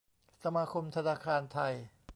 [0.43, 1.73] สมาคมธนาคารไทย